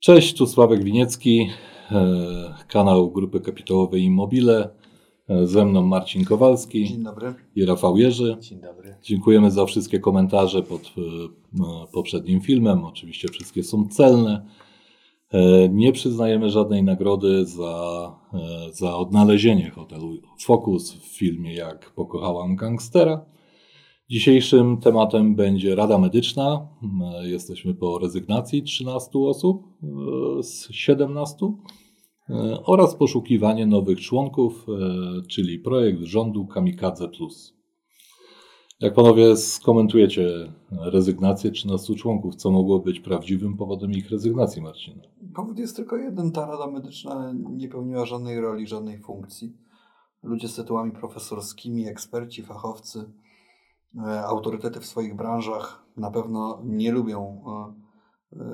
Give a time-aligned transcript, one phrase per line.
[0.00, 1.48] Cześć, tu Sławek Winiecki,
[1.90, 4.70] e, kanał Grupy Kapitałowej Immobile.
[5.28, 7.34] E, Ze mną Marcin Kowalski Dzień dobry.
[7.56, 8.36] i Rafał Jerzy.
[8.40, 8.96] Dzień dobry.
[9.02, 11.00] Dziękujemy za wszystkie komentarze pod e,
[11.64, 12.84] e, poprzednim filmem.
[12.84, 14.46] Oczywiście wszystkie są celne.
[15.70, 18.12] Nie przyznajemy żadnej nagrody za,
[18.72, 23.24] za odnalezienie hotelu Focus w filmie Jak pokochałam gangstera.
[24.10, 26.68] Dzisiejszym tematem będzie Rada Medyczna.
[27.22, 29.62] Jesteśmy po rezygnacji 13 osób
[30.38, 31.36] e, z 17
[32.30, 37.54] e, oraz poszukiwanie nowych członków, e, czyli projekt rządu Kamikadze Plus.
[38.80, 45.00] Jak panowie skomentujecie rezygnację 13 członków, co mogło być prawdziwym powodem ich rezygnacji, Marcin?
[45.34, 46.32] Powód jest tylko jeden.
[46.32, 49.56] Ta Rada Medyczna nie pełniła żadnej roli, żadnej funkcji.
[50.22, 53.04] Ludzie z tytułami profesorskimi, eksperci, fachowcy,
[54.26, 58.44] autorytety w swoich branżach na pewno nie lubią, e, e,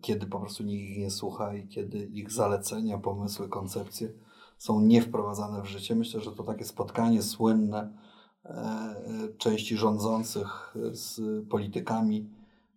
[0.00, 4.12] kiedy po prostu nikt ich nie słucha i kiedy ich zalecenia, pomysły, koncepcje
[4.58, 5.94] są nie wprowadzane w życie.
[5.94, 7.92] Myślę, że to takie spotkanie słynne
[8.44, 8.96] e, e,
[9.38, 12.30] części rządzących z politykami,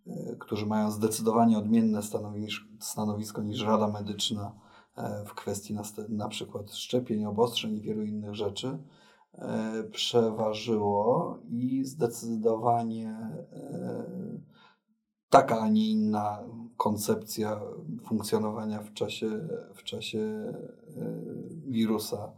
[0.06, 2.00] e, którzy mają zdecydowanie odmienne
[2.80, 4.52] stanowisko niż Rada Medyczna
[4.96, 5.76] e, w kwestii
[6.08, 9.05] na, przykład szczepień, obostrzeń i wielu innych rzeczy, e,
[9.90, 14.40] przeważyło i zdecydowanie e,
[15.30, 16.44] taka, a nie inna
[16.76, 17.60] koncepcja
[18.04, 20.54] funkcjonowania w czasie, w czasie e,
[21.66, 22.32] wirusa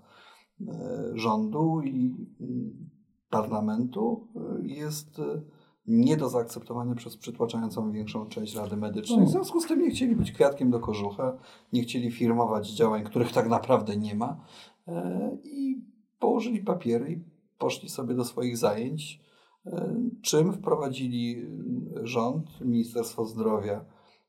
[0.60, 2.90] e, rządu i mm,
[3.30, 5.42] parlamentu e, jest e,
[5.86, 9.26] nie do zaakceptowania przez przytłaczającą większą część Rady Medycznej.
[9.26, 11.38] W związku z tym nie chcieli być kwiatkiem do kożucha,
[11.72, 14.44] nie chcieli firmować działań, których tak naprawdę nie ma
[14.88, 15.84] e, i
[16.18, 19.20] położyli papiery i poszli sobie do swoich zajęć,
[19.66, 23.84] e, czym wprowadzili e, rząd, Ministerstwo Zdrowia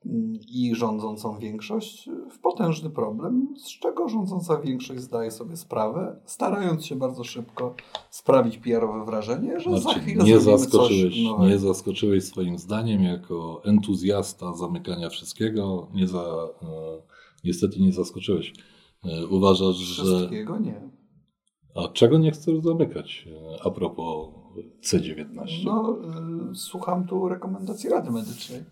[0.06, 6.86] mm, i rządzącą większość w potężny problem, z czego rządząca większość zdaje sobie sprawę, starając
[6.86, 7.76] się bardzo szybko
[8.10, 14.54] sprawić PR-owe wrażenie, że za Marcin, chwilę nie zaskoczyłeś, nie zaskoczyłeś swoim zdaniem jako entuzjasta
[14.54, 15.88] zamykania wszystkiego.
[15.94, 16.68] Nie za, e,
[17.44, 18.54] niestety nie zaskoczyłeś.
[19.30, 20.04] Uważasz, że...
[20.04, 20.99] Wszystkiego nie.
[21.76, 24.28] A czego nie chcesz zamykać e, a propos
[24.84, 25.66] C19?
[25.66, 25.98] No,
[26.52, 28.64] y, słucham tu rekomendacji Rady Medycznej.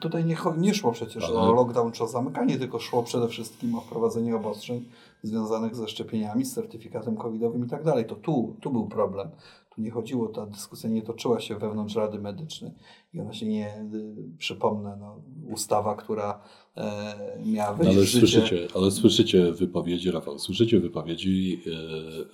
[0.00, 3.74] Tutaj nie, nie szło przecież Ale- o lockdown czy o zamykanie, tylko szło przede wszystkim
[3.74, 4.84] o wprowadzenie obostrzeń
[5.22, 8.06] związanych ze szczepieniami, z certyfikatem covidowym i tak dalej.
[8.06, 9.30] To tu, tu był problem.
[9.74, 12.72] Tu nie chodziło, ta dyskusja nie toczyła się wewnątrz Rady Medycznej
[13.14, 15.22] i ona się nie, y, przypomnę, no,
[15.52, 16.42] ustawa, która
[16.76, 18.26] e, miała wejść Ale w życie.
[18.26, 21.70] słyszycie, ale słyszycie wypowiedzi, Rafał, słyszycie wypowiedzi e,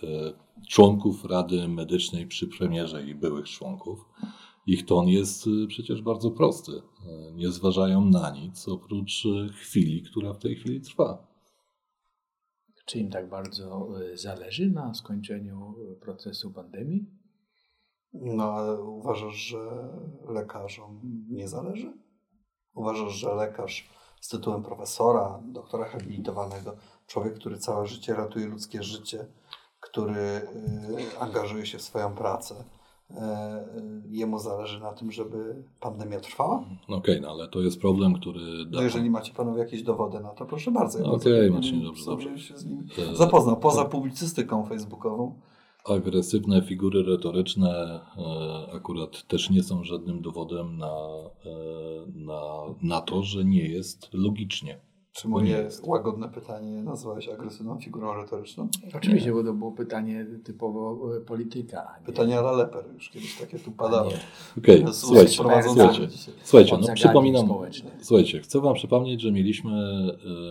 [0.08, 0.32] e,
[0.68, 4.04] członków Rady Medycznej przy premierze i byłych członków.
[4.66, 6.72] Ich ton jest e, przecież bardzo prosty.
[6.72, 11.28] E, Nie zważają na nic oprócz e, chwili, która w tej chwili trwa.
[12.86, 17.06] Czy im tak bardzo y, zależy na skończeniu y, procesu pandemii?
[18.12, 19.88] No, ale uważasz, że
[20.28, 21.92] lekarzom nie zależy?
[22.74, 23.88] Uważasz, że lekarz
[24.20, 26.76] z tytułem profesora, doktora habilitowanego,
[27.06, 29.26] człowiek, który całe życie ratuje ludzkie życie,
[29.80, 33.18] który y, angażuje się w swoją pracę, y, y,
[34.08, 36.64] jemu zależy na tym, żeby pandemia trwała?
[36.88, 38.40] No Okej, no ale to jest problem, który...
[38.70, 40.98] No jeżeli macie panowie jakieś dowody na to, proszę bardzo.
[40.98, 42.38] Ja Okej, chętnie Marcin, dobrze, dobrze.
[42.38, 43.56] się z nim zapoznał.
[43.56, 45.40] Poza publicystyką facebookową.
[45.84, 50.96] Agresywne figury retoryczne e, akurat też nie są żadnym dowodem na,
[51.44, 51.50] e,
[52.14, 52.42] na,
[52.82, 54.80] na to, że nie jest logicznie.
[55.12, 55.86] Czy moje jest.
[55.86, 58.68] łagodne pytanie nazwałeś agresywną figurą retoryczną?
[58.96, 61.94] Oczywiście, bo to było pytanie typowo y, polityka.
[62.00, 64.10] nie- Pytanie Ala Leper, już kiedyś takie tu padało.
[64.10, 64.18] Nie.
[64.58, 66.08] Okej, ust słuchajcie, słuchajcie,
[66.42, 67.48] słuchajcie, no przypominam,
[68.02, 69.72] słuchajcie, chcę wam przypomnieć, że mieliśmy,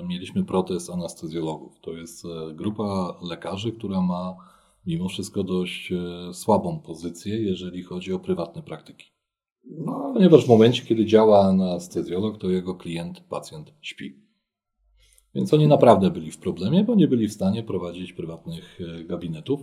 [0.02, 1.80] e, mieliśmy protest anestezjologów.
[1.80, 4.36] To jest e, grupa lekarzy, która ma
[4.88, 9.06] mimo wszystko dość e, słabą pozycję, jeżeli chodzi o prywatne praktyki.
[9.66, 14.16] No, Ponieważ w momencie, kiedy działa anestezjolog, to jego klient, pacjent śpi.
[15.36, 19.62] Więc oni naprawdę byli w problemie, bo nie byli w stanie prowadzić prywatnych e, gabinetów.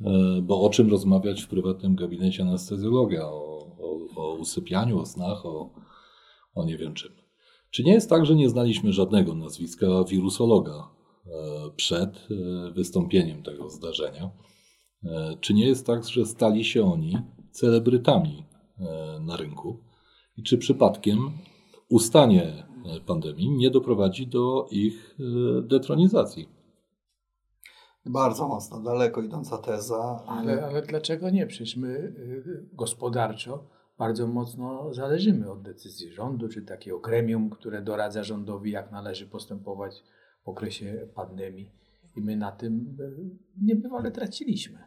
[0.00, 3.24] E, Bo o czym rozmawiać w prywatnym gabinecie anestezjologa?
[3.24, 5.70] O, o, o usypianiu, o snach, o,
[6.54, 7.12] o nie wiem czym.
[7.70, 10.88] Czy nie jest tak, że nie znaliśmy żadnego nazwiska wirusologa
[11.76, 12.28] przed
[12.74, 14.30] wystąpieniem tego zdarzenia?
[15.04, 17.18] E, Czy nie jest tak, że stali się oni
[17.50, 18.44] celebrytami
[18.80, 19.76] e, na rynku?
[20.36, 21.30] I czy przypadkiem
[21.88, 25.16] ustanie e, pandemii nie doprowadzi do ich
[25.62, 26.60] detronizacji?
[28.06, 30.22] Bardzo mocno, daleko idąca teza.
[30.26, 31.46] Ale, ale dlaczego nie?
[31.46, 33.64] Przecież my y, gospodarczo
[33.98, 40.04] bardzo mocno zależymy od decyzji rządu, czy takiego gremium, które doradza rządowi, jak należy postępować
[40.44, 41.70] w okresie pandemii.
[42.16, 43.10] I my na tym e,
[43.62, 44.78] niebywale traciliśmy.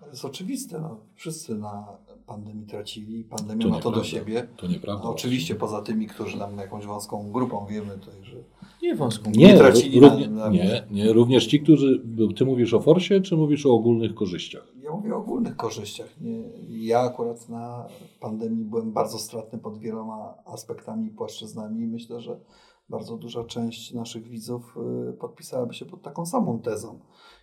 [0.00, 0.80] To jest oczywiste.
[0.80, 1.00] No.
[1.14, 1.86] Wszyscy na
[2.26, 3.24] pandemii tracili.
[3.24, 4.48] Pandemia To ma to do siebie.
[4.56, 5.04] To nieprawda.
[5.04, 8.36] No, oczywiście poza tymi, którzy tam jakąś wąską grupą wiemy tutaj, że
[8.82, 12.02] Nie wąską Nie, nie tracili równie, na- na- nie, nie, również ci, którzy.
[12.36, 14.72] Ty mówisz o forsie, czy mówisz o ogólnych korzyściach?
[14.82, 16.20] Ja mówię o ogólnych korzyściach.
[16.20, 17.86] Nie, ja akurat na
[18.20, 22.40] pandemii byłem bardzo stratny pod wieloma aspektami i płaszczyznami i myślę, że
[22.90, 24.76] bardzo duża część naszych widzów
[25.10, 27.00] y, podpisałaby się pod taką samą tezą.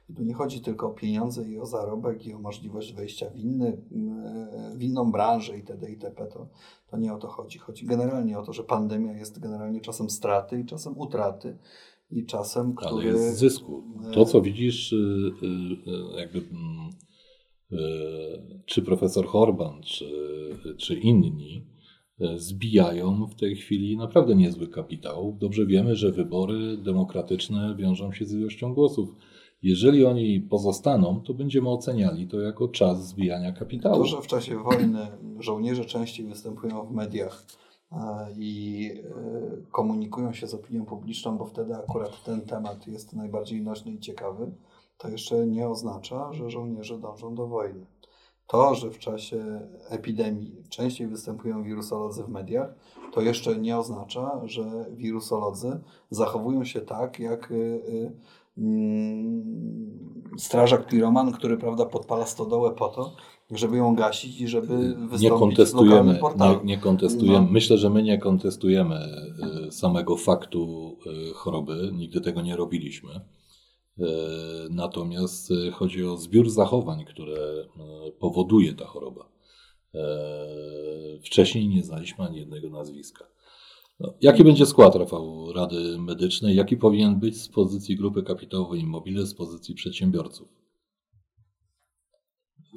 [0.09, 3.35] I tu nie chodzi tylko o pieniądze i o zarobek i o możliwość wejścia w,
[3.35, 3.67] inny,
[4.73, 5.89] y, w inną branżę itd.
[5.91, 6.25] itp.
[6.27, 6.47] To,
[6.87, 7.59] to nie o to chodzi.
[7.59, 11.57] Chodzi generalnie o to, że pandemia jest generalnie czasem straty i czasem utraty
[12.11, 13.07] i czasem, Ale który...
[13.07, 13.83] jest zysku.
[14.13, 15.31] To, co widzisz, y,
[16.17, 16.39] jakby.
[16.39, 16.89] mm,
[18.65, 20.05] Czy profesor Horban, czy,
[20.77, 21.65] czy inni
[22.35, 25.37] zbijają w tej chwili naprawdę niezły kapitał.
[25.39, 29.15] Dobrze wiemy, że wybory demokratyczne wiążą się z ilością głosów.
[29.63, 33.97] Jeżeli oni pozostaną, to będziemy oceniali to jako czas zbijania kapitału.
[33.97, 35.07] To, że w czasie wojny
[35.39, 37.45] żołnierze częściej występują w mediach
[37.91, 37.97] e,
[38.37, 43.91] i e, komunikują się z opinią publiczną, bo wtedy akurat ten temat jest najbardziej nośny
[43.91, 44.51] i ciekawy,
[44.97, 47.85] to jeszcze nie oznacza, że żołnierze dążą do wojny.
[48.47, 52.73] To, że w czasie epidemii częściej występują wirusolodzy w mediach,
[53.13, 55.79] to jeszcze nie oznacza, że wirusolodzy
[56.09, 58.11] zachowują się tak, jak y, y,
[58.57, 59.43] mm,
[60.37, 63.15] strażak piroman, który prawda, podpala stodołę po to,
[63.51, 67.45] żeby ją gasić i żeby wystąpić nie kontestujemy, nie, nie kontestujemy.
[67.45, 67.51] No.
[67.51, 68.99] Myślę, że my nie kontestujemy
[69.67, 70.95] y, samego faktu
[71.35, 73.21] choroby, nigdy tego nie robiliśmy.
[73.99, 74.03] Y,
[74.69, 77.65] Natomiast y, chodzi o zbiór zachowań, które
[78.07, 79.37] y, powoduje ta choroba.
[81.23, 83.25] Wcześniej nie znaliśmy ani jednego nazwiska.
[83.99, 86.55] No, jaki będzie skład, Rafał, Rady Medycznej?
[86.55, 90.47] Jaki powinien być z pozycji grupy kapitałowej Immobile, z pozycji przedsiębiorców?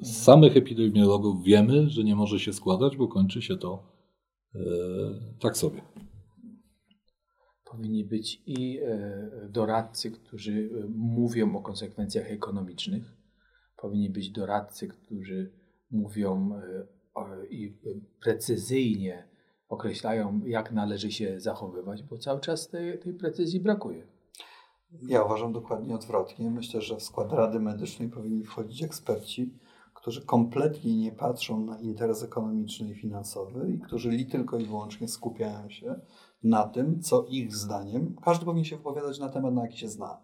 [0.03, 3.83] Z samych epidemiologów wiemy, że nie może się składać, bo kończy się to
[4.55, 4.61] e,
[5.41, 5.83] tak sobie.
[7.71, 13.17] Powinni być i e, doradcy, którzy e, mówią o konsekwencjach ekonomicznych.
[13.77, 15.51] Powinni być doradcy, którzy
[15.91, 17.77] mówią e, i
[18.21, 19.29] precyzyjnie
[19.69, 24.07] określają, jak należy się zachowywać, bo cały czas tej, tej precyzji brakuje.
[25.03, 26.51] Ja uważam dokładnie odwrotnie.
[26.51, 29.55] Myślę, że w skład Rady Medycznej powinni wchodzić eksperci,
[30.01, 35.09] którzy kompletnie nie patrzą na interes ekonomiczny i finansowy i którzy li tylko i wyłącznie
[35.09, 36.01] skupiają się
[36.43, 40.19] na tym, co ich zdaniem, każdy powinien się wypowiadać na temat, na jaki się zna.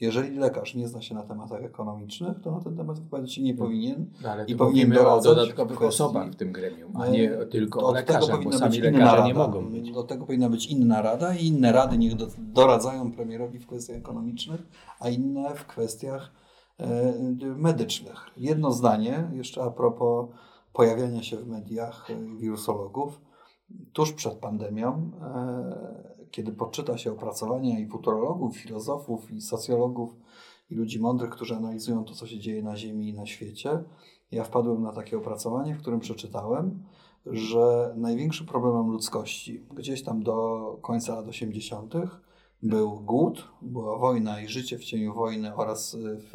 [0.00, 3.54] Jeżeli lekarz nie zna się na tematach ekonomicznych, to na ten temat wypowiadać się nie
[3.54, 4.10] powinien.
[4.22, 7.86] No, ale I powinien mówimy o doradzać dodatkowych osobach w tym gremium, a nie tylko
[7.86, 9.26] o lekarzach, bo sami lekarze rada.
[9.26, 9.92] nie mogą być.
[9.92, 13.96] Do tego powinna być inna rada i inne rady niech do, doradzają premierowi w kwestiach
[13.96, 14.60] ekonomicznych,
[15.00, 16.47] a inne w kwestiach e,
[17.56, 18.26] medycznych.
[18.36, 20.28] Jedno zdanie jeszcze a propos
[20.72, 23.20] pojawiania się w mediach e, wirusologów.
[23.92, 30.16] Tuż przed pandemią, e, kiedy poczyta się opracowania i futurologów, filozofów, i socjologów,
[30.70, 33.84] i ludzi mądrych, którzy analizują to, co się dzieje na Ziemi i na świecie,
[34.30, 36.82] ja wpadłem na takie opracowanie, w którym przeczytałem,
[37.26, 41.94] że największym problemem ludzkości gdzieś tam do końca lat 80.
[42.62, 46.34] był głód, była wojna i życie w cieniu wojny oraz w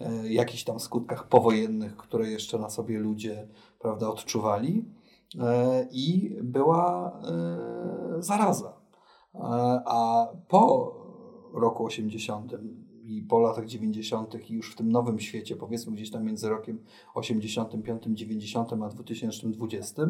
[0.00, 4.84] e, jakichś tam skutkach powojennych, które jeszcze na sobie ludzie prawda, odczuwali.
[5.40, 8.72] E, I była e, zaraza.
[9.34, 9.38] E,
[9.86, 10.94] A po
[11.52, 12.52] roku 80
[13.10, 14.50] i po latach 90.
[14.50, 16.78] i już w tym nowym świecie, powiedzmy gdzieś tam między rokiem
[17.14, 20.02] 85, 90 a 2020,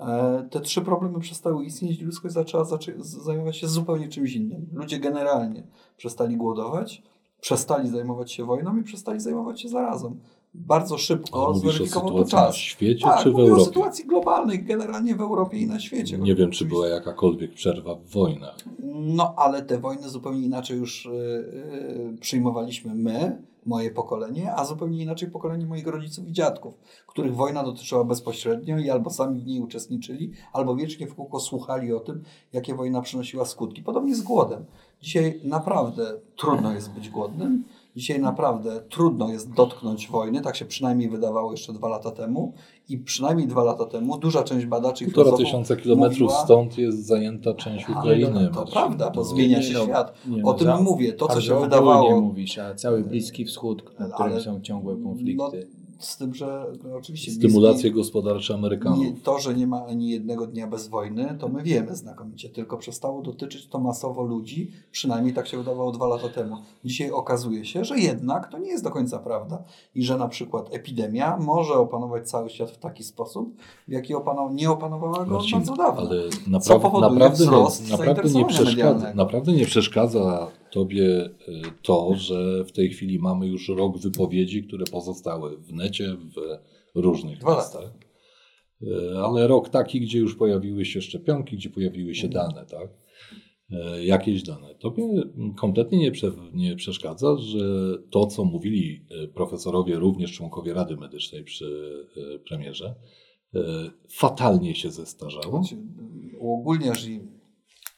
[0.00, 4.66] e, te trzy problemy przestały istnieć i ludzkość zaczęła zaczę- zajmować się zupełnie czymś innym.
[4.72, 7.02] Ludzie generalnie przestali głodować,
[7.40, 10.16] przestali zajmować się wojną i przestali zajmować się zarazą.
[10.54, 12.56] Bardzo szybko o zweryfikował to sytuacji na czas.
[12.56, 13.64] świecie Tak, czy w mówię o Europie?
[13.64, 16.18] sytuacji globalnej, generalnie w Europie i na świecie.
[16.18, 18.56] Nie wiem, czy była jakakolwiek przerwa w wojnach.
[18.92, 25.02] No, ale te wojny zupełnie inaczej już y, y, przyjmowaliśmy my, moje pokolenie, a zupełnie
[25.02, 26.74] inaczej pokolenie moich rodziców i dziadków,
[27.06, 31.92] których wojna dotyczyła bezpośrednio i albo sami w niej uczestniczyli, albo wiecznie w kółko słuchali
[31.92, 33.82] o tym, jakie wojna przynosiła skutki.
[33.82, 34.64] Podobnie z głodem.
[35.00, 37.64] Dzisiaj naprawdę trudno jest być głodnym.
[37.96, 42.52] Dzisiaj naprawdę trudno jest dotknąć wojny, tak się przynajmniej wydawało jeszcze dwa lata temu.
[42.88, 47.06] I przynajmniej dwa lata temu duża część badaczy i Półtora tysiąca kilometrów mówiła- stąd jest
[47.06, 48.48] zajęta część Ukrainy.
[48.48, 48.72] to Marcin.
[48.72, 50.14] prawda, bo To- zmienia się Nie no, świat.
[50.28, 51.12] nie o no, tym za- mówię.
[51.12, 52.20] To, co się wydawało.
[52.20, 55.36] mówisz, a cały Bliski Wschód, na którym Ale- są ciągłe konflikty.
[55.36, 57.32] No, Z tym, że no, oczywiście.
[57.32, 58.98] Stymulacje gospodarcze Amerykanów.
[58.98, 62.76] Nie, to, że nie ma ani jednego dnia bez wojny, to my wiemy znakomicie, tylko
[62.78, 66.56] przestało dotyczyć to masowo ludzi, przynajmniej tak się wydawało dwa lata temu.
[66.84, 69.62] Dzisiaj okazuje się, że jednak to nie jest do końca prawda
[69.94, 73.56] i że na przykład epidemia może opanować cały świat w taki sposób,
[73.88, 76.00] w jaki opanow nie opanowała go Marcin, bardzo dawno.
[76.00, 77.46] Ale Co napra powoduje naprawdę,
[77.90, 79.14] naprawdę, nie przeszkadza, medialnego.
[79.16, 81.30] naprawdę nie przeszkadza Tobie y,
[81.82, 86.40] to, że w tej chwili mamy już rok wypowiedzi, które pozostały w necie, w
[86.94, 87.70] różnych Dwa.
[88.82, 92.48] Y, Ale rok taki, gdzie już pojawiły się szczepionki, gdzie pojawiły się Mhm.
[92.48, 92.88] dane, tak?
[93.98, 94.74] Y, Jakieś dane.
[94.74, 95.04] Tobie
[95.56, 97.58] kompletnie nie, prze, nie przeszkadza, że
[98.10, 101.92] to, co mówili profesorowie, również członkowie Rady Medycznej przy
[102.48, 102.94] premierze,
[104.08, 105.62] fatalnie się zestarzało.
[105.62, 105.76] Znaczy,
[106.40, 107.08] Ogólnie, że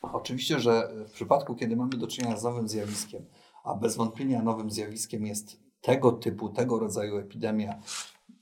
[0.03, 3.25] oczywiście, że w przypadku, kiedy mamy do czynienia z nowym zjawiskiem,
[3.65, 7.81] a bez wątpienia nowym zjawiskiem jest tego typu, tego rodzaju epidemia,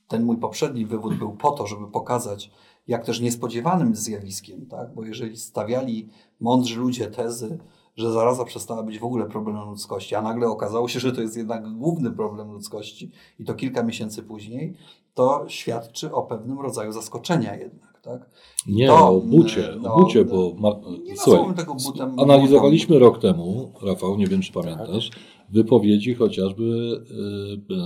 [0.09, 2.51] ten mój poprzedni wywód był po to, żeby pokazać,
[2.87, 4.95] jak też niespodziewanym zjawiskiem, tak?
[4.95, 6.09] bo jeżeli stawiali
[6.41, 7.59] mądrzy ludzie tezy,
[7.97, 11.37] że zaraza przestała być w ogóle problemem ludzkości, a nagle okazało się, że to jest
[11.37, 14.77] jednak główny problem ludzkości i to kilka miesięcy później,
[15.15, 17.94] to świadczy o pewnym rodzaju zaskoczenia jednak.
[18.05, 18.31] Tak?
[18.69, 22.99] Nie, To, o bucie, no, o bucie, no, bo ma, nie słuchaj, tego butem- analizowaliśmy
[22.99, 24.63] rok temu, Rafał, nie wiem czy Tak.
[24.63, 25.11] pamiętasz,
[25.51, 27.77] wypowiedzi chociażby y, y,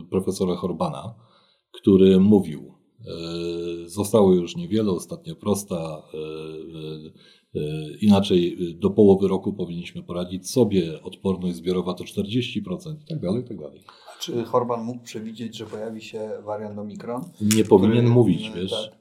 [0.00, 1.14] y, profesora Horbana,
[1.72, 2.74] który mówił,
[3.86, 6.02] zostało już niewiele, ostatnia prosta,
[8.00, 13.48] inaczej do połowy roku powinniśmy poradzić sobie, odporność zbiorowa to 40% i tak dalej, i
[13.48, 13.80] tak dalej.
[14.20, 17.20] Czy Horban mógł przewidzieć, że pojawi się wariant Omikron?
[17.56, 18.97] Nie powinien Który- mówić, wiesz, tak.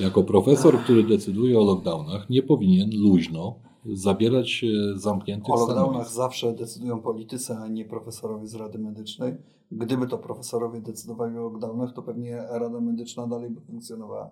[0.00, 3.54] Jako profesor, który decyduje o lockdownach, nie powinien luźno
[3.86, 6.12] zabierać e, zamkniętych O lockdownach stanowisk.
[6.12, 9.34] zawsze decydują politycy, a nie profesorowie z Rady Medycznej.
[9.72, 14.30] Gdyby to profesorowie decydowali o lockdownach, to pewnie Rada Medyczna dalej by funkcjonowała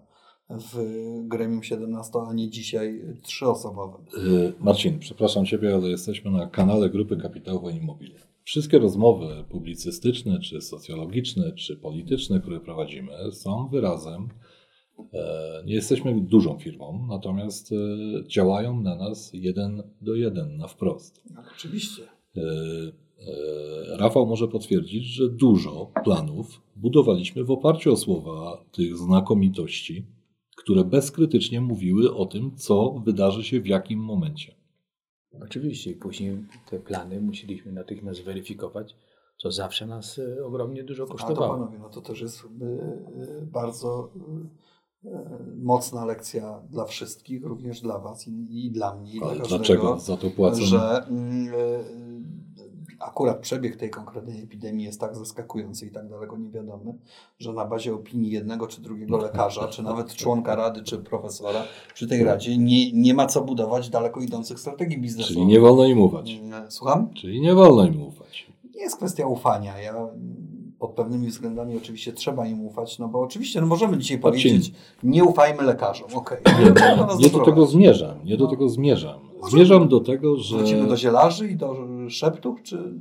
[0.50, 0.78] w
[1.22, 4.00] gremium 17, a nie dzisiaj trzyosobowym.
[4.26, 8.20] Y, Marcin, przepraszam Ciebie, ale jesteśmy na kanale Grupy Kapitałowej Immobile.
[8.44, 14.28] Wszystkie rozmowy publicystyczne, czy socjologiczne, czy polityczne, które prowadzimy, są wyrazem.
[15.12, 17.76] E, Nie jesteśmy dużą firmą, natomiast e,
[18.28, 21.22] działają na nas jeden do jeden, na wprost.
[21.34, 22.02] No, oczywiście.
[22.36, 22.40] E,
[23.98, 30.06] Rafał może potwierdzić, że dużo planów budowaliśmy w oparciu o słowa tych znakomitości,
[30.56, 34.54] które bezkrytycznie mówiły o tym, co wydarzy się w jakim momencie.
[35.42, 36.36] Oczywiście i później
[36.70, 38.96] te plany musieliśmy natychmiast weryfikować,
[39.38, 41.54] co zawsze nas ogromnie dużo A to kosztowało.
[41.54, 42.42] panowie, no to też jest
[43.52, 44.12] bardzo
[45.56, 49.48] mocna lekcja dla wszystkich, również dla was i, i dla mnie, Ale dla każdego.
[49.58, 50.60] dlaczego za to płacą?
[50.62, 56.94] że y, akurat przebieg tej konkretnej epidemii jest tak zaskakujący i tak daleko niewiadomy,
[57.38, 61.62] że na bazie opinii jednego czy drugiego lekarza, czy nawet członka rady, czy profesora
[61.94, 65.34] przy tej radzie nie, nie ma co budować daleko idących strategii biznesowych.
[65.36, 66.30] Czyli nie wolno im ufać.
[66.42, 67.10] Mm, Słucham?
[67.14, 68.46] Czyli nie wolno im ufać.
[68.74, 69.78] Nie jest kwestia ufania.
[69.80, 70.08] Ja
[70.78, 75.24] pod pewnymi względami oczywiście trzeba im ufać, no bo oczywiście no możemy dzisiaj powiedzieć, nie
[75.24, 76.38] ufajmy lekarzom, okej.
[76.58, 76.64] Nie,
[77.24, 78.24] nie do tego zmierzam.
[78.24, 78.50] Nie do No.
[78.50, 79.20] tego zmierzam.
[79.50, 81.76] Zmierzam do tego, że Wrócimy do zielarzy i do
[82.08, 82.94] szeptów, czy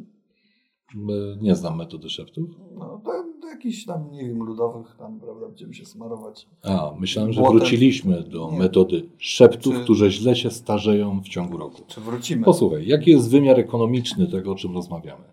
[1.41, 2.49] nie znam metody szeptów.
[2.75, 6.47] No, do, do jakichś tam, nie wiem, ludowych, tam, prawda, będziemy się smarować.
[6.63, 7.59] A, myślałem, że Błotem.
[7.59, 8.57] wróciliśmy do Nie.
[8.59, 11.81] metody szeptów, Czy- które źle się starzeją w ciągu roku.
[11.87, 12.43] Czy wrócimy?
[12.45, 15.23] Posłuchaj, jaki jest wymiar ekonomiczny tego, o czym rozmawiamy?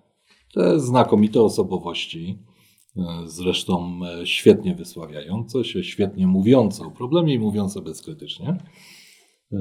[0.55, 2.39] Te znakomite osobowości,
[2.97, 9.59] e, zresztą e, świetnie wysławiające się, świetnie mówiące o problemie i mówiące bezkrytycznie, e,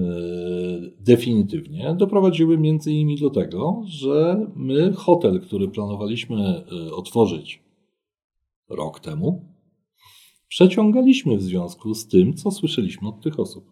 [0.99, 7.63] definitywnie doprowadziły między innymi do tego, że my hotel, który planowaliśmy otworzyć
[8.69, 9.45] rok temu,
[10.47, 13.71] przeciągaliśmy w związku z tym, co słyszeliśmy od tych osób.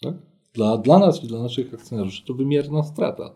[0.00, 0.14] Tak?
[0.52, 3.34] Dla, dla nas i dla naszych akcjonariuszy to wymierna strata.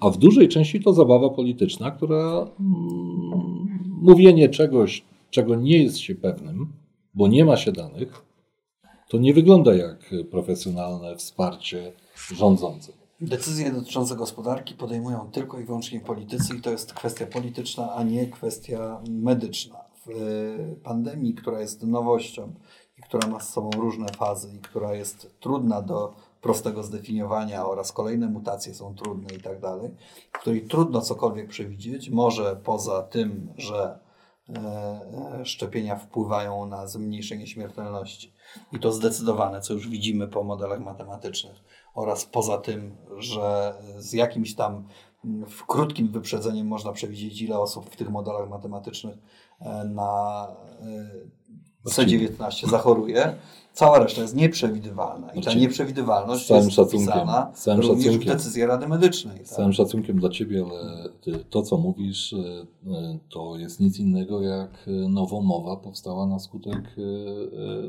[0.00, 6.14] A w dużej części to zabawa polityczna, która mm, mówienie czegoś, czego nie jest się
[6.14, 6.72] pewnym,
[7.14, 8.24] bo nie ma się danych,
[9.08, 11.92] to nie wygląda jak profesjonalne wsparcie
[12.34, 12.94] rządzących.
[13.20, 18.26] decyzje dotyczące gospodarki podejmują tylko i wyłącznie politycy i to jest kwestia polityczna, a nie
[18.26, 19.76] kwestia medyczna.
[20.06, 22.52] W e, pandemii, która jest nowością
[22.98, 26.12] i która ma z sobą różne fazy i która jest trudna do
[26.46, 29.90] prostego zdefiniowania oraz kolejne mutacje są trudne i tak dalej,
[30.32, 33.98] w której trudno cokolwiek przewidzieć, może poza tym, że
[34.48, 38.32] e, szczepienia wpływają na zmniejszenie śmiertelności.
[38.72, 41.56] I to zdecydowane, co już widzimy po modelach matematycznych.
[41.94, 44.88] Oraz poza tym, że z jakimś tam
[45.24, 49.16] mm, w krótkim wyprzedzeniem można przewidzieć, ile osób w tych modelach matematycznych
[49.60, 50.46] e, na
[50.80, 53.34] e, C19 zachoruje,
[53.72, 55.26] cała reszta jest nieprzewidywalna.
[55.32, 58.30] I ta Znaczy, nieprzewidywalność z całym jest szacunkiem, wpisana z całym również szacunkiem.
[58.34, 59.36] w decyzję Rady Medycznej.
[59.36, 59.56] Z tak?
[59.56, 62.38] całym szacunkiem dla Ciebie, ale ty, to, co mówisz, e,
[62.92, 66.96] e, to jest nic innego jak e, nowomowa powstała na skutek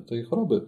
[0.08, 0.66] tej choroby.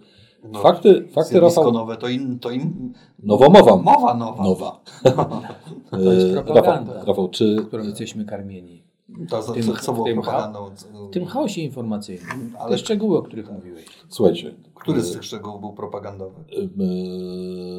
[0.51, 1.71] No, Fakty, fakty Rafał.
[1.71, 2.93] nowe to, in, to in,
[3.23, 3.77] Nowomowa.
[3.77, 4.43] mowa nowa.
[4.43, 4.79] Nowa.
[5.91, 6.93] To jest propaganda.
[6.93, 8.83] Rafał, Rafał, czy którą jesteśmy karmieni.
[9.15, 10.69] Tym- co, co było tym propagandą?
[11.09, 12.29] W tym chaosie informacyjnym.
[12.55, 13.85] Ale Ale szczegóły, o których mówiłeś.
[14.09, 16.35] słuchajcie, który z e, tych szczegółów był propagandowy?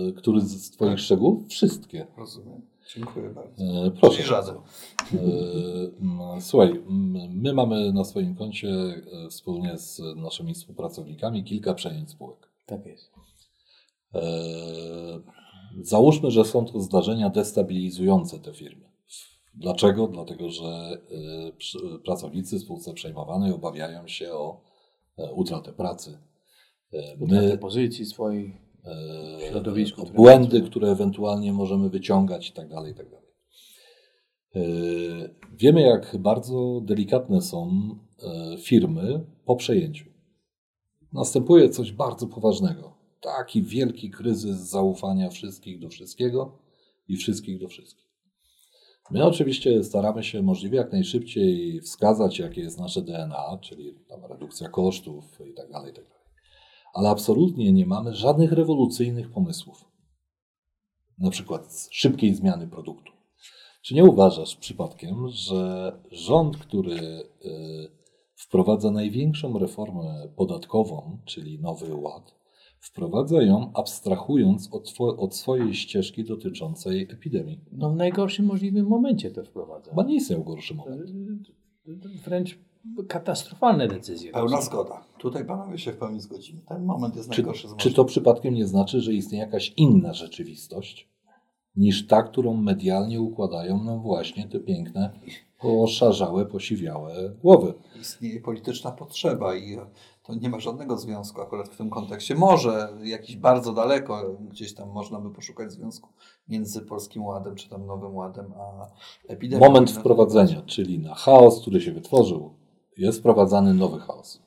[0.09, 1.49] e, który z Twoich szczegółów?
[1.49, 2.07] Wszystkie.
[2.17, 2.61] Rozumiem.
[2.95, 3.65] Dziękuję bardzo.
[3.65, 4.23] E, Proszę.
[4.23, 4.55] Żaden.
[4.57, 6.81] E, Słuchaj,
[7.35, 12.49] my mamy na swoim koncie e, wspólnie z naszymi współpracownikami kilka przejęć spółek.
[12.67, 13.11] Tak jest.
[14.15, 14.21] E,
[15.83, 18.90] Załóżmy, że są to zdarzenia destabilizujące te firmy.
[19.61, 20.07] Dlaczego?
[20.07, 24.61] Dlatego, że e, pracownicy spółce przejmowanej obawiają się o
[25.19, 26.19] e, utratę pracy.
[26.93, 28.71] E, Utratę pozycji swojej.
[29.49, 33.31] środowisku, błędy, które ewentualnie możemy wyciągać i tak dalej, i tak dalej.
[35.53, 37.71] Wiemy, jak bardzo delikatne są
[38.63, 40.05] firmy po przejęciu.
[41.13, 42.95] Następuje coś bardzo poważnego.
[43.21, 46.59] Taki wielki kryzys zaufania wszystkich do wszystkiego
[47.09, 48.10] i wszystkich do wszystkich.
[49.11, 53.95] My oczywiście staramy się możliwie jak najszybciej wskazać, jakie jest nasze DNA, czyli
[54.29, 56.21] redukcja kosztów i tak dalej, i tak dalej.
[56.95, 59.85] Ale absolutnie nie mamy żadnych rewolucyjnych pomysłów.
[61.19, 63.13] Na przykład szybkiej zmiany produktu.
[63.83, 67.91] Czy nie uważasz przypadkiem, że rząd, który y,
[68.35, 72.40] wprowadza największą reformę podatkową, czyli Nowy Ład,
[72.81, 77.61] wprowadza ją abstrahując od, two- od swojej ścieżki dotyczącej epidemii?
[77.73, 79.91] No w najgorszym możliwym momencie to wprowadza.
[79.91, 81.03] Chyba nie istnieje gorszy moment.
[82.25, 82.59] Wręcz
[83.09, 84.33] katastrofalne decyzje.
[84.33, 85.05] Pełna zgoda.
[85.19, 86.61] Tutaj panowie się w pełni zgodzimy.
[86.69, 90.13] Ten moment jest Czy, najgorszy z czy to przypadkiem nie znaczy, że istnieje jakaś inna
[90.15, 91.11] rzeczywistość
[91.77, 95.11] niż ta, którą medialnie układają nam właśnie te piękne,
[95.59, 97.75] poszarzałe, posiwiałe głowy?
[98.01, 99.77] Istnieje polityczna potrzeba i
[100.31, 102.35] to nie ma żadnego związku akurat w tym kontekście.
[102.35, 106.09] Może jakiś bardzo daleko, gdzieś tam można by poszukać związku
[106.49, 108.87] między Polskim Ładem, czy tam Nowym Ładem, a
[109.29, 109.67] epidemią.
[109.67, 112.55] Moment wprowadzenia, czyli na chaos, który się wytworzył,
[112.97, 114.43] jest wprowadzany nowy chaos.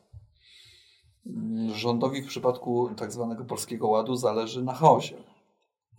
[1.74, 5.16] Rządowi w przypadku tak zwanego Polskiego Ładu zależy na chaosie.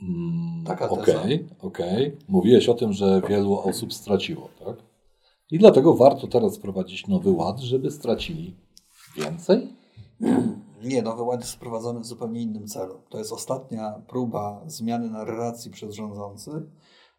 [0.03, 1.21] Mm, Taka teza.
[1.21, 2.17] Okej, okej.
[2.29, 4.77] Mówiłeś o tym, że wielu osób straciło, tak?
[5.51, 8.57] I dlatego warto teraz wprowadzić nowy ład, żeby stracili
[9.17, 9.69] więcej?
[10.85, 12.95] Nie, Nowy Ład jest wprowadzony w zupełnie innym celu.
[13.09, 16.63] To jest ostatnia próba zmiany narracji przez rządzących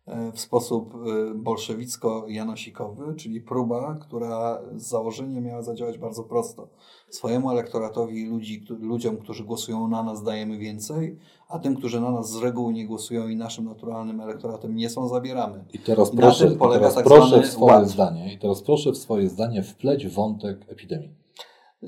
[0.05, 6.67] e, w sposób e, bolszewicko-janosikowy, czyli próba, która z założenia miała zadziałać bardzo prosto.
[7.09, 11.17] Swojemu elektoratowi ludzi, któ- ludziom, którzy głosują na nas, dajemy więcej,
[11.49, 15.07] a tym, którzy na nas z reguły nie głosują i naszym naturalnym elektoratem nie są,
[15.07, 15.65] zabieramy.
[15.73, 17.87] I teraz Na proszę, tym polega teraz tak proszę w swoje ład.
[17.89, 21.24] zdanie, i teraz proszę w swoje zdanie wpleć wątek epidemii.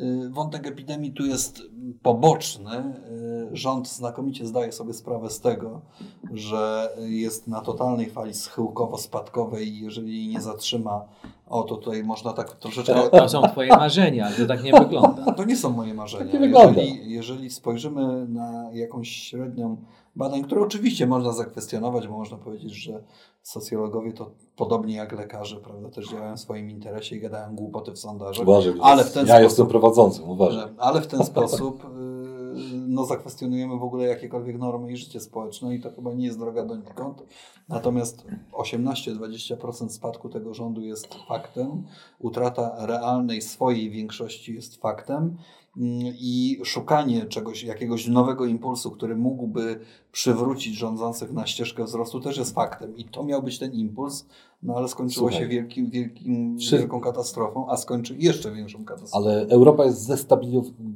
[0.01, 1.61] Y, Wątek epidemii tu jest
[2.01, 2.71] poboczny.
[2.73, 5.81] Y, Rząd znakomicie zdaje sobie sprawę z tego,
[6.33, 11.05] że jest na totalnej fali schyłkowo-spadkowej i jeżeli jej nie zatrzyma,
[11.47, 13.09] o to tutaj można tak troszeczkę...
[13.09, 15.33] To są twoje marzenia, to tak nie wygląda.
[15.33, 16.23] To nie są moje marzenia.
[16.23, 16.81] Tak nie wygląda.
[16.81, 19.77] Jeżeli, jeżeli spojrzymy na jakąś średnią
[20.17, 23.03] badań, które oczywiście można zakwestionować, bo można powiedzieć, że
[23.43, 27.99] socjologowie to podobnie jak lekarze, prawda, też działają w swoim interesie i gadają głupoty w
[27.99, 28.47] sondażach.
[28.47, 30.69] Uważaj, Ale w ten ja sposób- jestem prowadzącym, uważaj.
[30.77, 31.87] Ale w ten sposób y,
[32.87, 36.65] no, zakwestionujemy w ogóle jakiekolwiek normy i życie społeczne i to chyba nie jest droga
[36.65, 37.23] donikąd.
[37.69, 41.83] Natomiast 18-20% spadku tego rządu jest faktem,
[42.19, 45.37] utrata realnej swojej większości jest faktem
[46.19, 49.79] i szukanie czegoś, jakiegoś nowego impulsu, który mógłby
[50.11, 52.97] przywrócić rządzących na ścieżkę wzrostu też jest faktem.
[52.97, 54.25] I to miał być ten impuls,
[54.63, 55.45] no ale skończyło Słuchaj.
[55.45, 59.25] się wielkim, wielkim, Czy- wielką katastrofą, a skończy jeszcze większą katastrofą.
[59.25, 60.09] Ale Europa jest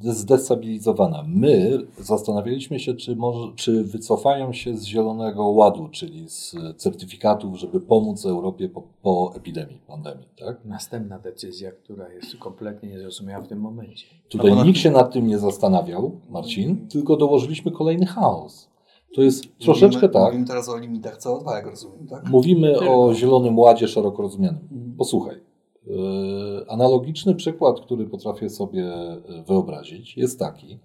[0.01, 1.23] zdestabilizowana.
[1.27, 7.81] My zastanawialiśmy się, czy, może, czy wycofają się z Zielonego Ładu, czyli z certyfikatów, żeby
[7.81, 10.25] pomóc Europie po, po epidemii, pandemii.
[10.39, 10.65] Tak?
[10.65, 14.20] Następna decyzja, która jest kompletnie niezrozumiała w tym momencie.
[14.31, 18.69] Tutaj No nikt się nad tym nie zastanawiał, Marcin, tylko dołożyliśmy kolejny chaos.
[19.15, 20.23] To jest troszeczkę mówimy, tak.
[20.23, 22.29] Mówimy teraz o limitach CO2, jak rozumiem, tak?
[22.29, 23.05] Mówimy Tylko.
[23.05, 24.95] o Zielonym Ładzie szeroko rozumianym.
[24.97, 25.35] Posłuchaj.
[25.87, 25.95] Yy,
[26.67, 30.79] Analogiczny przykład, który potrafię sobie yy, wyobrazić, jest taki,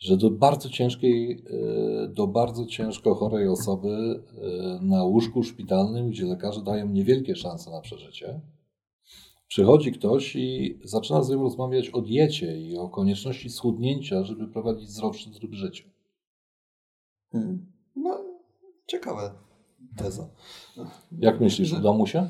[0.00, 4.22] że do bardzo ciężkiej, yy, do bardzo ciężko chorej osoby
[4.80, 8.40] na łóżku szpitalnym, gdzie lekarze dają niewielkie szanse na przeżycie,
[9.48, 14.90] Przychodzi ktoś i zaczyna z nim rozmawiać o diecie i o konieczności schudnięcia, żeby prowadzić
[14.90, 15.84] zdrowszy tryb życia.
[17.32, 17.66] Hmm.
[17.96, 18.24] No,
[18.86, 19.30] ciekawe
[19.96, 20.28] teza.
[21.18, 22.28] Jak myślisz, uda mu się?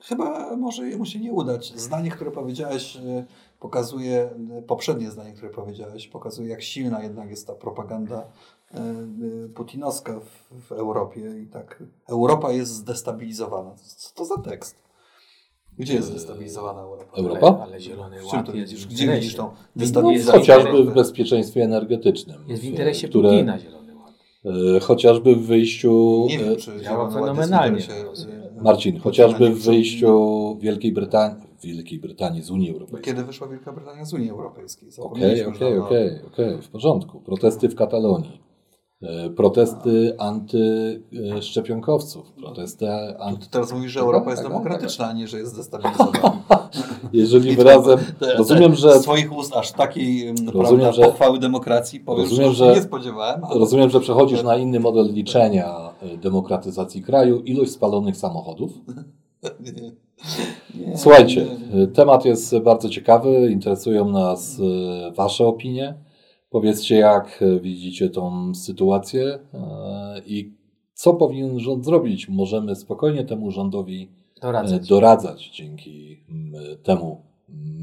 [0.00, 1.72] Chyba może mu się nie udać.
[1.76, 3.24] Zdanie, które powiedziałeś, e,
[3.60, 8.26] pokazuje, e, poprzednie zdanie, które powiedziałeś, pokazuje, jak silna jednak jest ta propaganda
[8.74, 8.94] e,
[9.54, 11.40] putinowska w, w Europie.
[11.40, 13.74] I tak, Europa jest zdestabilizowana.
[13.74, 14.85] Co to za tekst?
[15.78, 17.16] Gdzie jest zdestabilizowana Europa?
[17.16, 17.46] Europa?
[17.46, 18.86] Ale, ale Zielony Ład jest widzisz?
[18.86, 20.40] w Gdzie widzisz tą destabilizację?
[20.40, 22.36] Chociażby w bezpieczeństwie energetycznym.
[22.48, 24.12] Jest w interesie które- Putina Zielony Ład.
[24.76, 26.26] e, Chociażby w wyjściu.
[26.28, 27.78] Nie e, wiem, czy działa fenomenalnie.
[28.58, 33.14] e, Marcin, chociażby w wyjściu Wielkiej Brytanii, Wielkiej Brytanii z Unii Europejskiej.
[33.14, 34.88] Kiedy wyszła Wielka Brytania z Unii Europejskiej?
[34.98, 37.20] Okej, okej, okej, w porządku.
[37.20, 38.40] Protesty w Katalonii.
[39.02, 42.32] E, Protesty antyszczepionkowców.
[42.32, 43.40] Protesty anty...
[43.40, 46.38] ty teraz mówisz, że Tak, Europa jest tak, demokratyczna, a nie, że jest zdestabilizowana.
[47.12, 47.98] Jeżeli wyrazem...
[48.36, 52.74] Rozumiem, że Z twoich ust aż takiej Rozumiem, prawda, że- pochwały demokracji powiem, rozumiem, że,
[52.74, 53.44] nie spodziewałem.
[53.44, 53.58] Ale...
[53.58, 58.72] Rozumiem, że przechodzisz na inny model liczenia e, demokratyzacji kraju, ilość spalonych samochodów.
[60.96, 64.60] Słuchajcie, e, temat jest bardzo ciekawy, interesują nas
[65.16, 65.94] Wasze opinie.
[66.50, 70.56] Powiedzcie, jak e, widzicie tą sytuację e, i
[70.94, 72.28] co powinien rząd zrobić.
[72.28, 74.88] Możemy spokojnie temu rządowi e, Doradzać.
[74.88, 76.24] doradzać dzięki
[76.82, 77.22] temu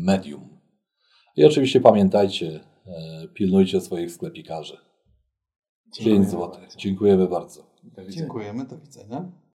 [0.05, 0.49] medium.
[1.35, 2.59] I oczywiście pamiętajcie,
[3.33, 4.73] pilnujcie swoich sklepikarzy.
[4.73, 6.61] 5 Dziękujemy złotych.
[6.61, 6.77] bardzo.
[6.77, 7.61] Dziękujemy bardzo.
[7.83, 8.09] Do.
[8.09, 9.31] Dziękujemy, do widzenia.